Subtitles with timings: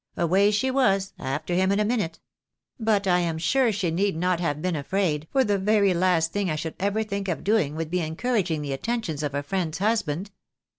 [0.17, 2.19] Away she was, after him in a minute.
[2.79, 6.49] But I am sure she need not have been afraid, for the very last thing
[6.49, 10.31] I should ever think of doing would be encouraging the attentions of a friend's husband."